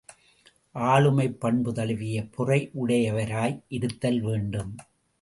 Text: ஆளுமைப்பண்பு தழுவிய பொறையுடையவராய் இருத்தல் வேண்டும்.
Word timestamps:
ஆளுமைப்பண்பு 0.75 1.73
தழுவிய 1.73 2.23
பொறையுடையவராய் 2.37 3.57
இருத்தல் 3.67 4.21
வேண்டும். 4.21 4.73